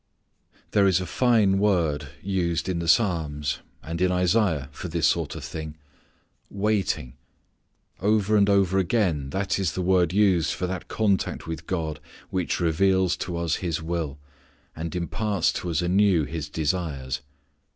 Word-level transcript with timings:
There 0.71 0.87
is 0.87 0.99
a 0.99 1.05
fine 1.05 1.59
word 1.59 2.01
much 2.01 2.11
used 2.23 2.67
in 2.67 2.79
the 2.79 2.87
Psalms, 2.87 3.59
and 3.83 4.01
in 4.01 4.11
Isaiah 4.11 4.67
for 4.71 4.87
this 4.87 5.05
sort 5.05 5.35
of 5.35 5.43
thing 5.43 5.75
waiting. 6.49 7.13
Over 7.99 8.35
and 8.35 8.49
over 8.49 8.79
again 8.79 9.29
that 9.29 9.59
is 9.59 9.73
the 9.73 9.83
word 9.83 10.11
used 10.11 10.53
for 10.55 10.65
that 10.65 10.87
contact 10.87 11.45
with 11.45 11.67
God 11.67 11.99
which 12.31 12.59
reveals 12.59 13.15
to 13.17 13.37
us 13.37 13.57
His 13.57 13.79
will, 13.79 14.17
and 14.75 14.95
imparts 14.95 15.53
to 15.53 15.69
us 15.69 15.83
anew 15.83 16.23
His 16.23 16.49
desires. 16.49 17.21